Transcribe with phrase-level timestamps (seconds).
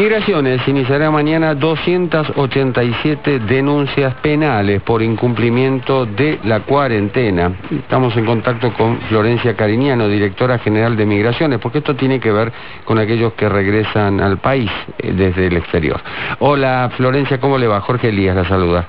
[0.00, 7.52] Migraciones iniciará mañana 287 denuncias penales por incumplimiento de la cuarentena.
[7.70, 12.50] Estamos en contacto con Florencia Cariñano, directora general de Migraciones, porque esto tiene que ver
[12.86, 16.00] con aquellos que regresan al país eh, desde el exterior.
[16.38, 17.82] Hola Florencia, ¿cómo le va?
[17.82, 18.86] Jorge Elías la saluda.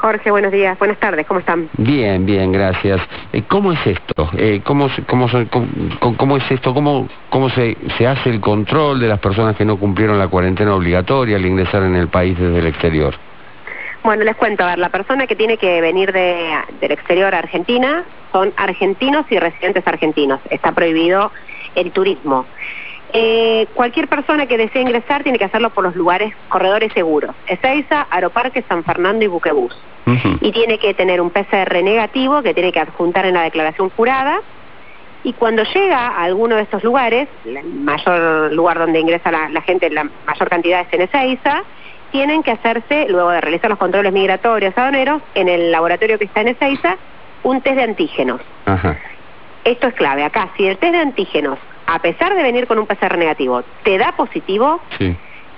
[0.00, 1.68] Jorge, buenos días, buenas tardes, ¿cómo están?
[1.76, 3.00] Bien, bien, gracias.
[3.32, 4.30] Eh, ¿Cómo es esto?
[4.36, 5.28] Eh, ¿cómo, cómo,
[6.16, 6.74] cómo, es esto?
[6.74, 10.74] ¿Cómo, cómo se, se hace el control de las personas que no cumplieron la cuarentena
[10.74, 13.14] obligatoria al ingresar en el país desde el exterior?
[14.02, 17.38] Bueno, les cuento, a ver, la persona que tiene que venir de, del exterior a
[17.38, 20.40] Argentina son argentinos y residentes argentinos.
[20.48, 21.30] Está prohibido
[21.74, 22.46] el turismo.
[23.12, 27.34] Eh, cualquier persona que desee ingresar tiene que hacerlo por los lugares, corredores seguros.
[27.46, 29.76] Ezeiza, Aeroparque, San Fernando y Buquebús.
[30.40, 34.40] Y tiene que tener un PCR negativo que tiene que adjuntar en la declaración jurada.
[35.22, 39.88] Y cuando llega a alguno de estos lugares, el mayor lugar donde ingresa la, gente,
[39.90, 41.62] la mayor cantidad es en Ezeiza,
[42.10, 46.40] tienen que hacerse, luego de realizar los controles migratorios aduaneros, en el laboratorio que está
[46.40, 46.96] en Ezeiza,
[47.44, 48.40] un test de antígenos.
[49.62, 50.24] Esto es clave.
[50.24, 51.58] Acá, si el test de antígenos
[51.90, 54.80] a pesar de venir con un PCR negativo, te da positivo,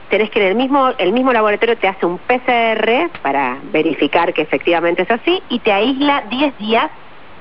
[0.08, 4.40] tenés que en el mismo, el mismo laboratorio te hace un PCR para verificar que
[4.40, 6.90] efectivamente es así y te aísla 10 días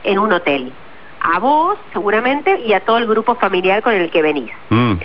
[0.04, 0.74] en un hotel.
[1.22, 4.52] A vos, seguramente, y a todo el grupo familiar con el que venís.
[4.70, 4.96] Mm.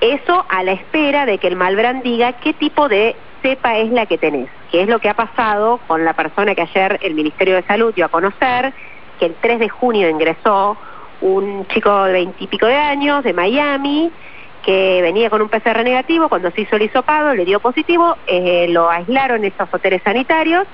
[0.00, 4.06] Eso a la espera de que el Malbrand diga qué tipo de cepa es la
[4.06, 7.56] que tenés, que es lo que ha pasado con la persona que ayer el Ministerio
[7.56, 8.72] de Salud dio a conocer,
[9.18, 10.78] que el 3 de junio ingresó
[11.20, 14.10] un chico de veintipico de años de Miami
[14.62, 18.66] que venía con un PCR negativo, cuando se hizo el hisopado le dio positivo, eh,
[18.68, 20.66] lo aislaron en estos hoteles sanitarios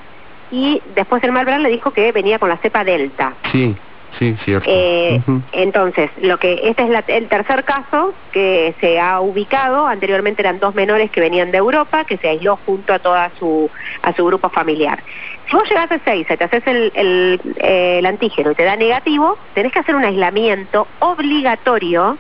[0.50, 3.34] y después el Malbrán le dijo que venía con la cepa Delta.
[3.52, 3.76] Sí.
[4.18, 4.68] Sí, cierto.
[4.70, 5.20] Eh,
[5.52, 9.86] entonces, lo que este es el tercer caso que se ha ubicado.
[9.86, 13.70] Anteriormente eran dos menores que venían de Europa, que se aisló junto a toda su
[14.02, 15.02] a su grupo familiar.
[15.48, 19.72] Si vos llegas a seis, te haces el, el, antígeno y te da negativo, tenés
[19.72, 22.16] que hacer un aislamiento obligatorio.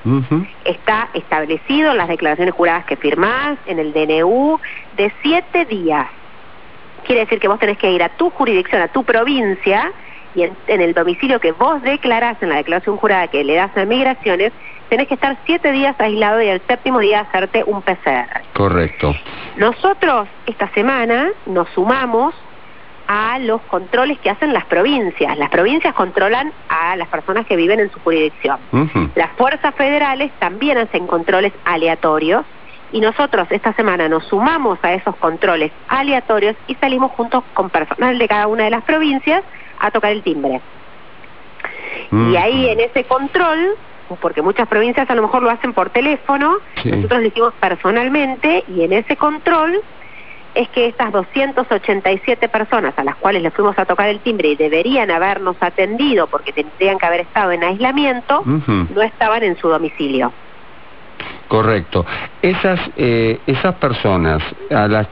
[0.64, 4.60] Está establecido en las declaraciones juradas que firmás, en el DNU,
[4.96, 6.06] de siete días.
[7.04, 9.92] Quiere decir que vos tenés que ir a tu jurisdicción, a tu provincia,
[10.36, 13.84] y en, el domicilio que vos declarás en la declaración jurada que le das a
[13.86, 14.52] migraciones,
[14.90, 18.42] tenés que estar siete días aislado y el séptimo día hacerte un PCR.
[18.52, 19.14] Correcto.
[19.56, 22.34] Nosotros esta semana nos sumamos
[23.08, 25.38] a los controles que hacen las provincias.
[25.38, 28.58] Las provincias controlan a las personas que viven en su jurisdicción.
[29.14, 32.44] Las fuerzas federales también hacen controles aleatorios
[32.92, 38.18] y nosotros esta semana nos sumamos a esos controles aleatorios y salimos juntos con personal
[38.18, 39.42] de cada una de las provincias
[39.78, 40.60] a tocar el timbre.
[42.12, 43.74] Y ahí en ese control,
[44.20, 48.82] porque muchas provincias a lo mejor lo hacen por teléfono, nosotros lo hicimos personalmente y
[48.82, 49.80] en ese control
[50.54, 54.56] es que estas 287 personas a las cuales le fuimos a tocar el timbre y
[54.56, 60.32] deberían habernos atendido porque tendrían que haber estado en aislamiento, no estaban en su domicilio.
[61.48, 62.04] Correcto.
[62.42, 65.08] Esas eh, esas personas a las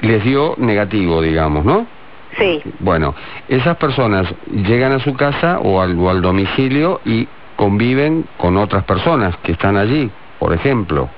[0.00, 1.86] les dio negativo, digamos, ¿no?
[2.38, 2.62] Sí.
[2.78, 3.14] Bueno,
[3.48, 7.26] esas personas llegan a su casa o al, o al domicilio y
[7.56, 11.08] conviven con otras personas que están allí, por ejemplo.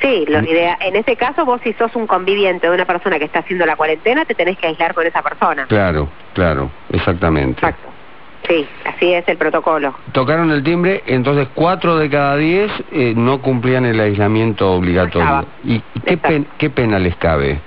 [0.00, 3.26] Sí, lo idea, en este caso vos si sos un conviviente de una persona que
[3.26, 5.66] está haciendo la cuarentena, te tenés que aislar con esa persona.
[5.66, 7.60] Claro, claro, exactamente.
[7.60, 7.90] Exacto.
[8.48, 9.94] Sí, así es el protocolo.
[10.12, 15.44] Tocaron el timbre, entonces cuatro de cada diez eh, no cumplían el aislamiento obligatorio.
[15.62, 17.60] ¿Y qué, qué pena les cabe?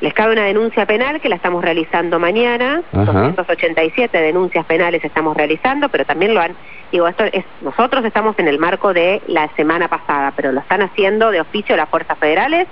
[0.00, 5.88] Les cabe una denuncia penal que la estamos realizando mañana, 287 denuncias penales estamos realizando,
[5.88, 6.54] pero también lo han,
[6.92, 10.82] digo, esto es, nosotros estamos en el marco de la semana pasada, pero lo están
[10.82, 12.68] haciendo de oficio las fuerzas federales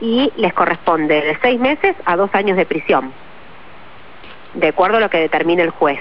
[0.00, 3.12] y les corresponde de seis meses a dos años de prisión,
[4.54, 6.00] de acuerdo a lo que determine el juez.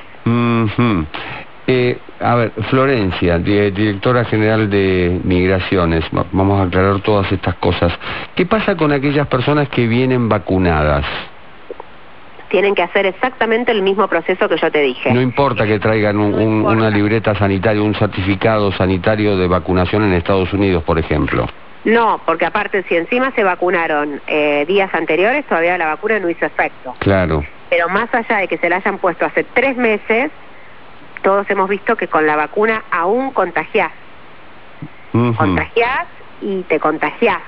[1.65, 7.93] Eh, a ver, Florencia, directora general de Migraciones, vamos a aclarar todas estas cosas.
[8.35, 11.05] ¿Qué pasa con aquellas personas que vienen vacunadas?
[12.49, 15.11] Tienen que hacer exactamente el mismo proceso que yo te dije.
[15.11, 20.83] No importa que traigan una libreta sanitaria, un certificado sanitario de vacunación en Estados Unidos,
[20.83, 21.47] por ejemplo.
[21.85, 26.45] No, porque aparte, si encima se vacunaron eh, días anteriores, todavía la vacuna no hizo
[26.45, 26.95] efecto.
[26.99, 27.43] Claro.
[27.69, 30.31] Pero más allá de que se la hayan puesto hace tres meses,
[31.23, 33.91] todos hemos visto que con la vacuna aún contagiás.
[35.11, 36.07] Contagiás
[36.41, 37.41] y te contagiás.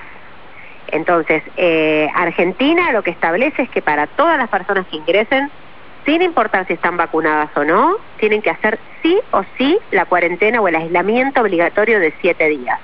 [0.87, 5.49] Entonces, eh, Argentina lo que establece es que para todas las personas que ingresen,
[6.05, 10.61] sin importar si están vacunadas o no, tienen que hacer sí o sí la cuarentena
[10.61, 12.79] o el aislamiento obligatorio de siete días.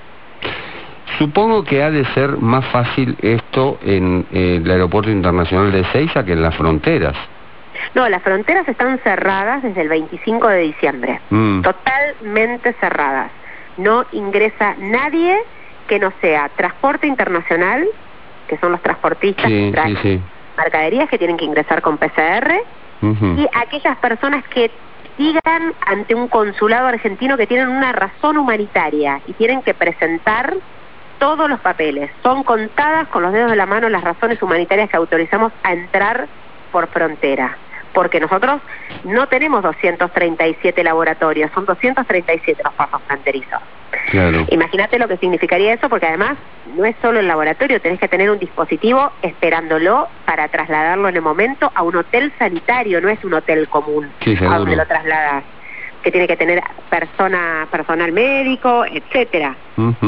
[1.19, 6.33] Supongo que ha de ser más fácil esto en el Aeropuerto Internacional de Seiza que
[6.33, 7.15] en las fronteras.
[7.93, 11.61] No, las fronteras están cerradas desde el 25 de diciembre, mm.
[11.61, 13.31] totalmente cerradas.
[13.77, 15.37] No ingresa nadie
[15.87, 17.87] que no sea transporte internacional,
[18.47, 20.23] que son los transportistas que traen
[20.57, 22.53] mercaderías que tienen que ingresar con PCR,
[23.01, 24.69] y aquellas personas que
[25.17, 30.53] digan ante un consulado argentino que tienen una razón humanitaria y tienen que presentar
[31.17, 32.11] todos los papeles.
[32.21, 36.27] Son contadas con los dedos de la mano las razones humanitarias que autorizamos a entrar
[36.71, 37.57] por frontera
[37.93, 38.61] porque nosotros
[39.03, 43.61] no tenemos 237 laboratorios, son 237 los pasos fronterizos.
[44.49, 46.37] Imagínate lo que significaría eso, porque además
[46.75, 51.21] no es solo el laboratorio, tenés que tener un dispositivo esperándolo para trasladarlo en el
[51.21, 54.09] momento a un hotel sanitario, no es un hotel común
[54.49, 55.43] a donde lo trasladas
[56.03, 59.55] que tiene que tener persona, personal médico, etcétera.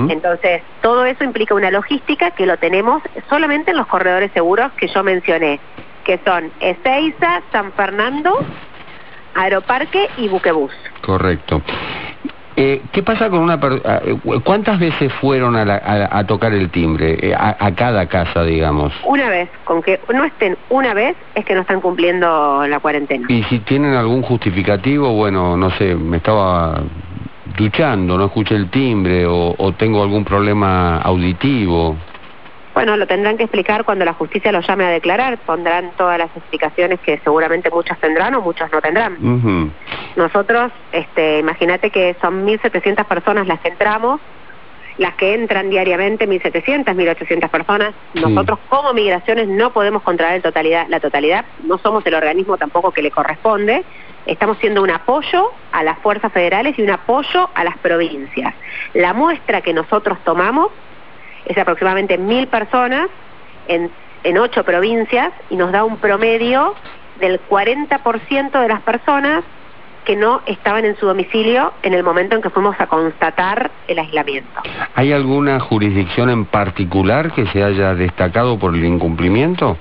[0.09, 4.87] Entonces, todo eso implica una logística que lo tenemos solamente en los corredores seguros que
[4.87, 5.59] yo mencioné
[6.03, 8.39] que son Ezeiza, San Fernando,
[9.35, 10.73] Aeroparque y Buquebús.
[11.01, 11.61] Correcto.
[12.55, 14.01] Eh, ¿Qué pasa con una persona?
[14.05, 17.17] Eh, ¿Cuántas veces fueron a, tocar el timbre?
[17.19, 18.93] Eh, a, cada casa, digamos.
[19.05, 19.49] Una vez.
[19.63, 23.25] Con que no estén una vez es que no están cumpliendo la cuarentena.
[23.27, 26.83] Y si tienen algún justificativo, bueno, no sé, me estaba
[27.57, 31.97] duchando, no escuché el timbre o tengo algún problema auditivo.
[32.73, 36.35] Bueno, lo tendrán que explicar cuando la justicia lo llame a declarar, pondrán todas las
[36.35, 39.71] explicaciones que seguramente muchos tendrán o muchos no tendrán.
[40.15, 44.19] Nosotros, este, imagínate que son 1.700 personas las que entramos,
[44.97, 47.93] las que entran diariamente, 1.700, 1.800 personas.
[48.15, 53.01] Nosotros como migraciones no podemos controlar totalidad, la totalidad, no somos el organismo tampoco que
[53.01, 53.83] le corresponde,
[54.25, 58.53] estamos siendo un apoyo a las fuerzas federales y un apoyo a las provincias.
[58.93, 60.71] La muestra que nosotros tomamos
[61.45, 63.07] es aproximadamente mil personas
[63.67, 63.91] en,
[64.23, 66.75] en ocho provincias y nos da un promedio
[67.19, 69.43] del 40% de las personas
[70.05, 73.99] que no estaban en su domicilio en el momento en que fuimos a constatar el
[73.99, 74.61] aislamiento.
[74.95, 79.77] ¿Hay alguna jurisdicción en particular que se haya destacado por el incumplimiento?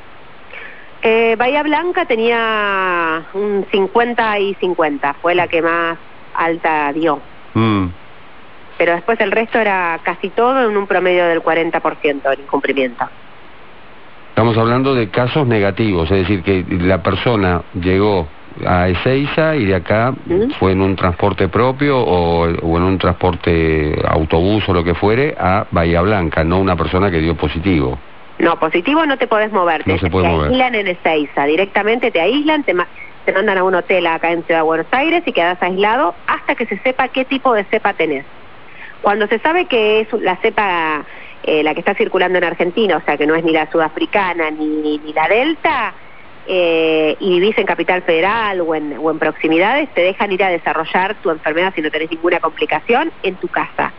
[1.02, 5.98] Eh, Bahía Blanca tenía un 50 y 50, fue la que más
[6.34, 7.20] alta dio.
[7.54, 7.88] Mm
[8.82, 13.08] pero después el resto era casi todo en un promedio del 40% del incumplimiento.
[14.30, 18.26] Estamos hablando de casos negativos, es decir, que la persona llegó
[18.66, 20.12] a Ezeiza y de acá
[20.58, 25.64] fue en un transporte propio o, en un transporte autobús o lo que fuere a
[25.70, 27.96] Bahía Blanca, no una persona que dio positivo.
[28.40, 32.74] No, positivo no te podés mover, te, aíslan en Ezeiza, directamente te aíslan, te,
[33.26, 36.56] te mandan a un hotel acá en Ciudad de Buenos Aires y quedas aislado hasta
[36.56, 38.26] que se sepa qué tipo de cepa tenés.
[39.02, 41.04] Cuando se sabe que es la cepa
[41.42, 44.50] eh, la que está circulando en Argentina, o sea que no es ni la sudafricana
[44.50, 45.94] ni, ni la delta,
[46.44, 50.50] eh, y vivís en Capital Federal o en, o en proximidades, te dejan ir a
[50.50, 53.94] desarrollar tu enfermedad si no tenés ninguna complicación en tu casa.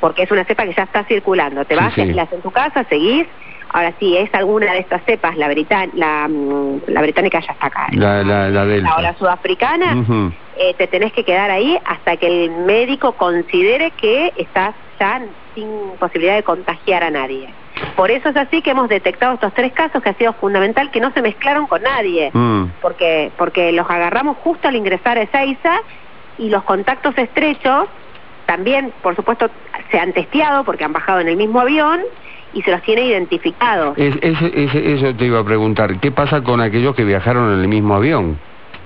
[0.00, 1.64] Porque es una cepa que ya está circulando.
[1.64, 3.26] Te vas, sí, en tu casa, seguís.
[3.72, 5.48] Ahora sí, es alguna de estas cepas, la,
[5.94, 7.88] la, mm, la británica ya está acá.
[7.92, 8.96] La, la, la, delta.
[8.96, 14.32] o la sudafricana, eh, te tenés que quedar ahí hasta que el médico considere que
[14.36, 15.20] estás ya
[15.54, 15.68] sin
[15.98, 17.52] posibilidad de contagiar a nadie.
[17.94, 21.00] Por eso es así que hemos detectado estos tres casos que ha sido fundamental que
[21.00, 22.64] no se mezclaron con nadie, mm.
[22.80, 25.80] porque porque los agarramos justo al ingresar a Ezeiza
[26.38, 27.88] y los contactos estrechos
[28.46, 29.50] también, por supuesto,
[29.90, 32.00] se han testeado porque han bajado en el mismo avión
[32.52, 33.96] y se los tiene identificados.
[33.98, 38.38] eso te iba a preguntar, ¿qué pasa con aquellos que viajaron en el mismo avión,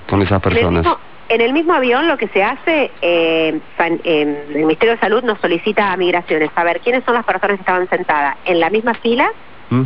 [0.09, 0.85] con esas personas?
[1.29, 3.57] En el mismo avión lo que se hace, eh,
[4.03, 7.87] el Ministerio de Salud nos solicita a Migraciones saber quiénes son las personas que estaban
[7.87, 9.31] sentadas en la misma fila,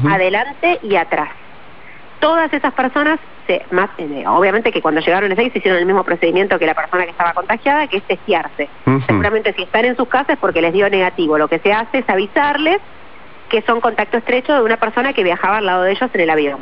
[0.09, 1.29] adelante y atrás.
[2.19, 6.03] Todas esas personas, se, más, eh, obviamente que cuando llegaron a se hicieron el mismo
[6.03, 8.67] procedimiento que la persona que estaba contagiada, que es testearse.
[9.05, 11.37] Seguramente si están en sus casas es porque les dio negativo.
[11.37, 12.81] Lo que se hace es avisarles
[13.49, 16.29] que son contacto estrecho de una persona que viajaba al lado de ellos en el
[16.29, 16.59] avión,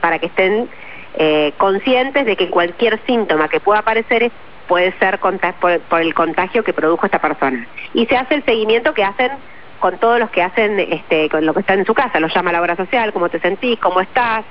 [0.00, 0.68] para que estén
[1.16, 4.30] eh, conscientes de que cualquier síntoma que pueda aparecer
[4.66, 7.66] puede ser por, el contagio que produjo esta persona.
[7.92, 9.30] Y se hace el seguimiento que hacen
[9.78, 12.52] con todos los que hacen, este, con lo que están en su casa, lo llama
[12.52, 14.44] la obra social, cómo te sentís, cómo estás,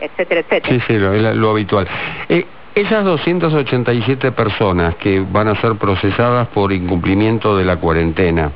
[0.00, 0.74] etcétera, etcétera.
[0.74, 1.86] Sí, sí, lo, habitual.
[2.28, 2.44] Eh,
[2.74, 8.50] esas 287 personas que van a ser procesadas por incumplimiento de la cuarentena,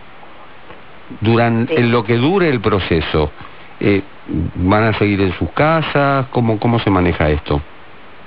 [1.21, 3.31] durante en lo que dure el proceso,
[3.81, 4.03] eh,
[4.55, 6.27] ¿van a seguir en sus casas?
[6.31, 7.61] ¿Cómo, cómo se maneja esto?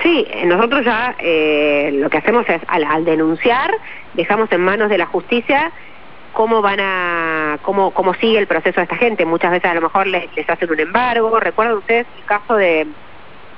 [0.01, 3.71] Sí, nosotros ya eh, lo que hacemos es, al, denunciar,
[4.13, 5.71] dejamos en manos de la justicia
[6.33, 9.25] cómo van a, cómo, cómo sigue el proceso de esta gente.
[9.25, 11.39] Muchas veces a lo mejor les, les hacen un embargo.
[11.39, 12.87] ¿Recuerdan ustedes el caso de,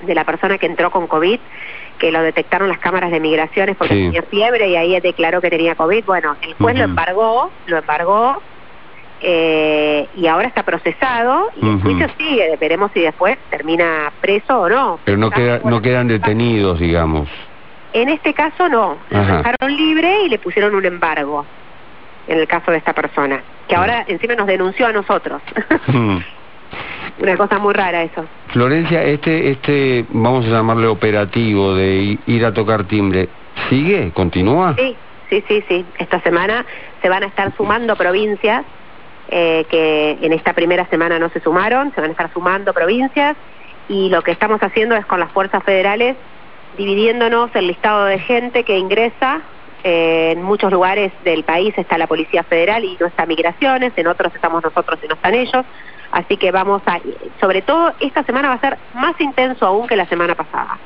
[0.01, 1.39] de la persona que entró con COVID?
[2.00, 5.75] que lo detectaron las cámaras de migraciones porque tenía fiebre y ahí declaró que tenía
[5.75, 6.03] COVID.
[6.06, 8.42] Bueno, el juez lo embargó, lo embargó
[9.25, 12.58] eh, y ahora está procesado y el juicio sigue.
[12.60, 15.00] Veremos si después termina preso o no.
[15.06, 17.30] Pero no, queda, no quedan detenidos, digamos.
[17.94, 21.46] En este caso no, lo dejaron libre y le pusieron un embargo
[22.27, 25.42] en el caso de esta persona, que ahora encima nos denunció a nosotros.
[27.20, 28.25] Una cosa muy rara eso.
[28.48, 33.30] Florencia, este, este, vamos a llamarle operativo de ir a tocar timbre,
[33.70, 34.12] ¿sigue?
[34.12, 34.75] ¿Continúa?
[34.75, 34.96] Sí,
[35.30, 35.86] sí, sí, sí.
[35.98, 36.65] Esta semana
[37.01, 38.65] se van a estar sumando provincias
[39.36, 43.36] eh, que en esta primera semana no se sumaron, se van a estar sumando provincias
[43.90, 46.16] y lo que estamos haciendo es con las fuerzas federales
[46.78, 49.42] dividiéndonos el listado de gente que ingresa.
[49.84, 54.06] Eh, en muchos lugares del país está la Policía Federal y no está Migraciones, en
[54.06, 55.66] otros estamos nosotros y no están ellos.
[56.13, 57.00] Así que vamos a,
[57.41, 60.77] sobre todo esta semana va a ser más intenso aún que la semana pasada.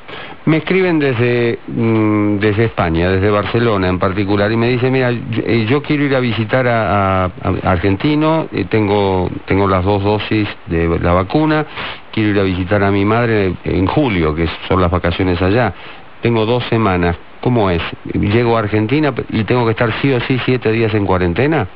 [0.46, 5.20] Me escriben desde, mm, desde España, desde Barcelona en particular, y me dicen, mira, yo,
[5.46, 7.32] eh, quiero ir a visitar a, a,
[7.66, 11.66] Argentino, eh, tengo, tengo las dos dosis de la vacuna,
[12.14, 15.74] quiero ir a visitar a mi madre en julio, que son las vacaciones allá.
[16.22, 17.18] Tengo dos semanas.
[17.42, 17.82] ¿Cómo es?
[18.14, 21.68] ¿Llego a Argentina y tengo que estar sí o sí siete días en cuarentena?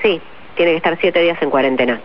[0.00, 0.20] Sí,
[0.54, 2.00] tiene que estar siete días en cuarentena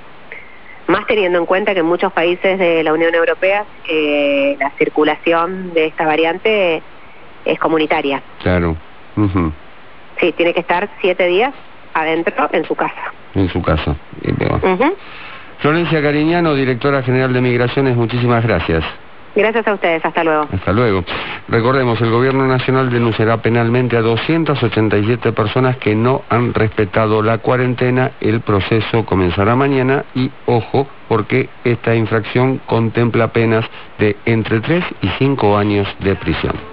[0.89, 5.71] más teniendo en cuenta que en muchos países de la Unión Europea eh, la circulación
[5.73, 6.81] de esta variante
[7.45, 8.21] es comunitaria.
[8.41, 8.75] Claro.
[10.19, 11.53] Sí, tiene que estar siete días
[11.93, 13.13] adentro en su casa.
[13.35, 13.95] En su casa.
[15.59, 18.83] Florencia Cariñano, directora general de Migraciones, muchísimas gracias.
[19.39, 20.49] Gracias a ustedes, hasta luego.
[20.51, 21.01] Hasta luego.
[21.47, 28.11] Recordemos, el Gobierno Nacional denunciará penalmente a 287 personas que no han respetado la cuarentena.
[28.19, 33.65] El proceso comenzará mañana y, ojo, porque esta infracción contempla penas
[33.97, 36.68] de entre 3 y 5 años de prisión.